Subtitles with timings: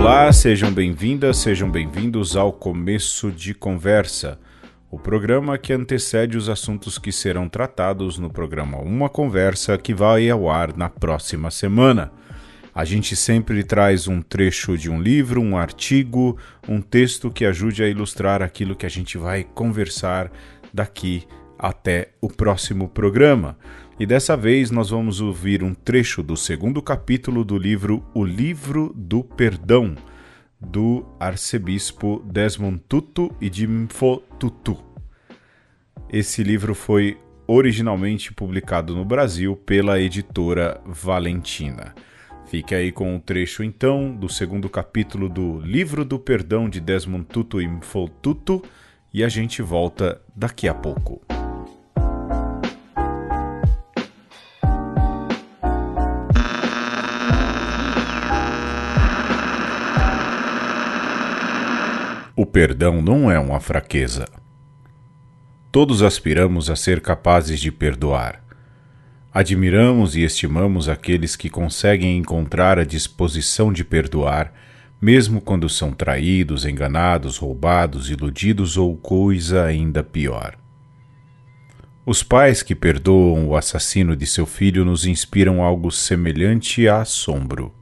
[0.00, 4.40] Olá, sejam bem-vindas, sejam bem-vindos ao Começo de Conversa,
[4.90, 10.30] o programa que antecede os assuntos que serão tratados no programa Uma Conversa que vai
[10.30, 12.10] ao ar na próxima semana.
[12.74, 17.82] A gente sempre traz um trecho de um livro, um artigo, um texto que ajude
[17.82, 20.32] a ilustrar aquilo que a gente vai conversar
[20.72, 21.26] daqui
[21.58, 23.58] até o próximo programa.
[24.00, 28.94] E dessa vez nós vamos ouvir um trecho do segundo capítulo do livro O Livro
[28.96, 29.94] do Perdão,
[30.58, 34.82] do arcebispo Desmond Tutu e de Mfo Tutu.
[36.10, 41.94] Esse livro foi originalmente publicado no Brasil pela editora Valentina.
[42.46, 47.26] Fique aí com o trecho então do segundo capítulo do Livro do Perdão de Desmond
[47.26, 48.62] Tutu e Mfo Tutu
[49.12, 51.20] e a gente volta daqui a pouco.
[62.36, 64.26] O perdão não é uma fraqueza.
[65.72, 68.42] Todos aspiramos a ser capazes de perdoar.
[69.32, 74.52] Admiramos e estimamos aqueles que conseguem encontrar a disposição de perdoar,
[75.00, 80.56] mesmo quando são traídos, enganados, roubados, iludidos ou coisa ainda pior.
[82.04, 87.72] Os pais que perdoam o assassino de seu filho nos inspiram algo semelhante a assombro.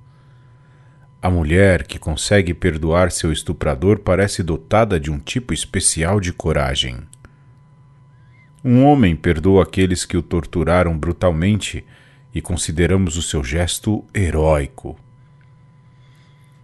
[1.21, 7.01] A mulher que consegue perdoar seu estuprador parece dotada de um tipo especial de coragem.
[8.65, 11.85] Um homem perdoa aqueles que o torturaram brutalmente
[12.33, 14.99] e consideramos o seu gesto heróico.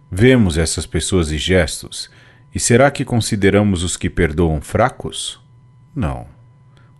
[0.09, 2.09] Vemos essas pessoas e gestos,
[2.53, 5.41] e será que consideramos os que perdoam fracos?
[5.93, 6.27] Não.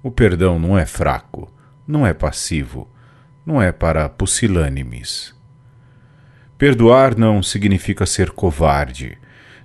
[0.03, 1.50] O perdão não é fraco,
[1.88, 2.89] não é passivo,
[3.45, 5.34] não é para pusilânimes.
[6.58, 9.17] Perdoar não significa ser covarde,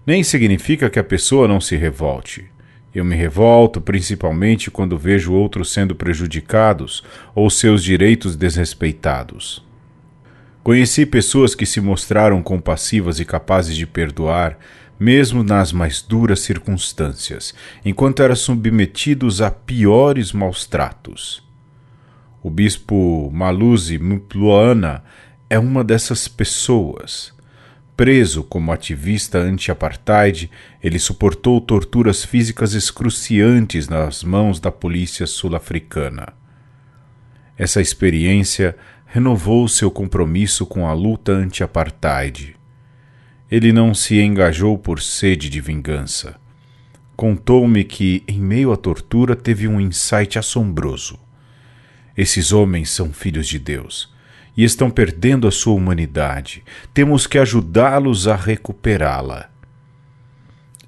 [0.05, 2.47] nem significa que a pessoa não se revolte.
[2.93, 9.65] Eu me revolto principalmente quando vejo outros sendo prejudicados ou seus direitos desrespeitados.
[10.65, 14.59] Conheci pessoas que se mostraram compassivas e capazes de perdoar,
[14.99, 21.49] mesmo nas mais duras circunstâncias, enquanto eram submetidos a piores maus tratos.
[22.43, 25.05] O bispo Maluzi Mpluana
[25.51, 27.35] é uma dessas pessoas.
[27.97, 30.49] Preso como ativista anti-apartheid,
[30.81, 36.33] ele suportou torturas físicas excruciantes nas mãos da polícia sul-africana.
[37.59, 42.57] Essa experiência renovou seu compromisso com a luta anti-apartheid.
[43.51, 46.37] Ele não se engajou por sede de vingança.
[47.17, 51.19] Contou-me que, em meio à tortura, teve um insight assombroso.
[52.17, 54.11] Esses homens são filhos de Deus
[54.57, 56.63] e estão perdendo a sua humanidade.
[56.93, 59.51] Temos que ajudá-los a recuperá-la.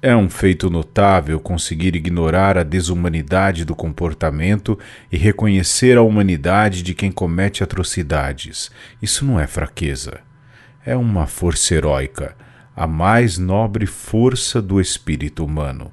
[0.05, 4.77] É um feito notável conseguir ignorar a desumanidade do comportamento
[5.09, 8.69] e reconhecer a humanidade de quem comete atrocidades.
[9.01, 10.19] Isso não é fraqueza.
[10.85, 12.35] É uma força heróica,
[12.75, 15.89] a mais nobre força do espírito humano.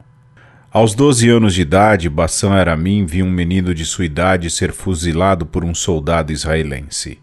[0.72, 5.46] Aos 12 anos de idade, Bassan Aramin viu um menino de sua idade ser fuzilado
[5.46, 7.20] por um soldado israelense.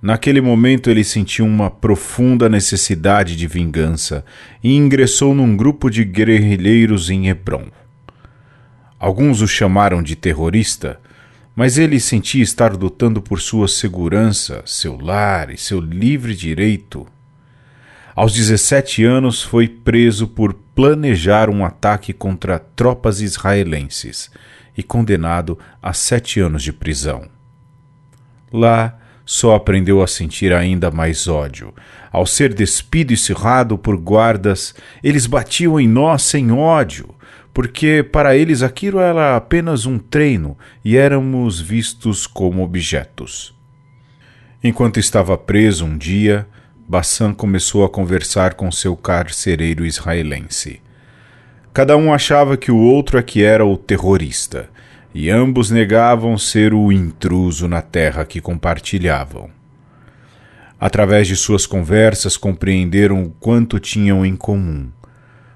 [0.00, 4.24] Naquele momento ele sentiu uma profunda necessidade de vingança
[4.62, 7.66] e ingressou num grupo de guerrilheiros em Hebron.
[8.98, 11.00] Alguns o chamaram de terrorista,
[11.54, 17.04] mas ele sentia estar lutando por sua segurança, seu lar e seu livre direito.
[18.14, 24.30] Aos 17 anos foi preso por planejar um ataque contra tropas israelenses
[24.76, 27.28] e condenado a sete anos de prisão.
[28.52, 28.97] Lá,
[29.28, 31.74] só aprendeu a sentir ainda mais ódio.
[32.10, 34.74] Ao ser despido e cerrado por guardas,
[35.04, 37.14] eles batiam em nós sem ódio,
[37.52, 43.54] porque para eles aquilo era apenas um treino e éramos vistos como objetos.
[44.64, 46.48] Enquanto estava preso um dia,
[46.88, 50.80] Bassan começou a conversar com seu carcereiro israelense.
[51.74, 54.70] Cada um achava que o outro é que era o terrorista
[55.20, 59.50] e ambos negavam ser o intruso na terra que compartilhavam.
[60.78, 64.88] Através de suas conversas compreenderam o quanto tinham em comum.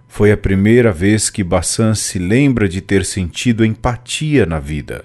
[0.09, 5.05] Foi a primeira vez que Bassan se lembra de ter sentido empatia na vida.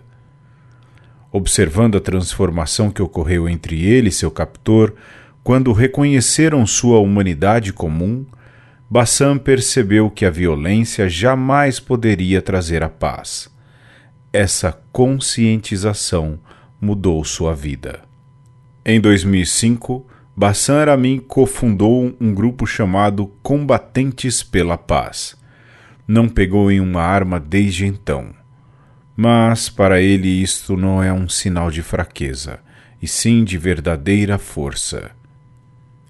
[1.31, 4.95] Observando a transformação que ocorreu entre ele e seu captor,
[5.43, 8.25] quando reconheceram sua humanidade comum,
[8.89, 13.55] Bassan percebeu que a violência jamais poderia trazer a paz
[14.37, 16.37] essa conscientização
[16.79, 18.01] mudou sua vida.
[18.85, 20.05] Em 2005,
[20.35, 25.35] Bassan Aramin cofundou um grupo chamado Combatentes pela Paz.
[26.07, 28.29] Não pegou em uma arma desde então.
[29.15, 32.59] Mas para ele isto não é um sinal de fraqueza,
[33.01, 35.09] e sim de verdadeira força.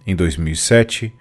[0.05, 1.15] Em 2007,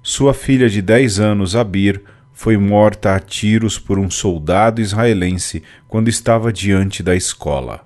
[0.00, 6.08] sua filha de 10 anos, Abir, foi morta a tiros por um soldado israelense quando
[6.08, 7.84] estava diante da escola.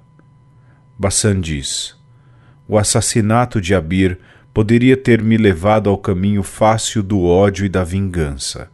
[0.98, 1.96] Bassan diz:
[2.66, 4.19] O assassinato de Abir
[4.54, 8.70] poderia ter me levado ao caminho fácil do ódio e da vingança.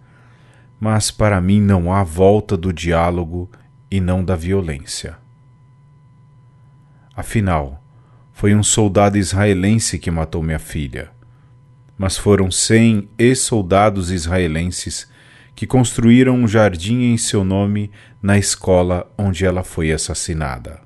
[0.78, 3.50] Mas para mim não há volta do diálogo
[3.90, 5.16] e não da violência.
[7.14, 7.82] Afinal,
[8.32, 11.10] foi um soldado israelense que matou minha filha.
[11.98, 15.10] Mas foram cem ex-soldados israelenses
[15.54, 17.90] que construíram um jardim em seu nome
[18.22, 20.80] na escola onde ela foi assassinada.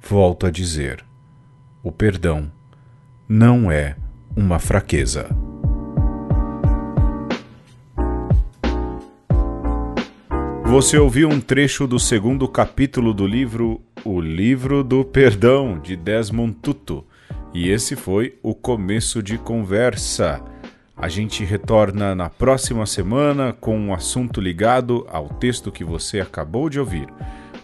[0.00, 1.04] Volto a dizer:
[1.82, 2.50] o perdão
[3.28, 3.96] não é
[4.36, 5.28] uma fraqueza.
[10.64, 16.56] Você ouviu um trecho do segundo capítulo do livro O Livro do Perdão, de Desmond
[16.60, 17.04] Tutu,
[17.54, 20.44] e esse foi o começo de conversa.
[21.00, 26.68] A gente retorna na próxima semana com um assunto ligado ao texto que você acabou
[26.68, 27.06] de ouvir.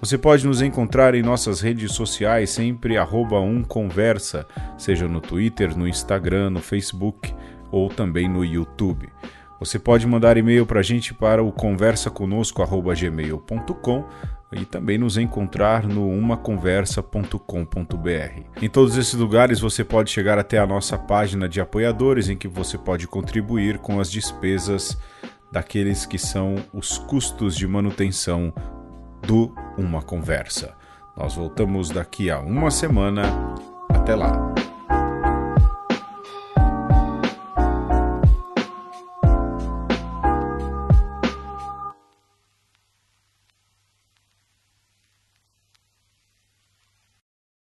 [0.00, 4.46] Você pode nos encontrar em nossas redes sociais, sempre arroba umconversa,
[4.78, 7.34] seja no Twitter, no Instagram, no Facebook
[7.72, 9.08] ou também no YouTube.
[9.60, 14.04] Você pode mandar e-mail para a gente para o conversaconosco.gmail.com
[14.52, 18.62] e também nos encontrar no umaconversa.com.br.
[18.62, 22.48] Em todos esses lugares você pode chegar até a nossa página de apoiadores em que
[22.48, 24.98] você pode contribuir com as despesas
[25.50, 28.52] daqueles que são os custos de manutenção
[29.22, 30.74] do Uma Conversa.
[31.16, 33.22] Nós voltamos daqui a uma semana.
[33.88, 34.53] Até lá!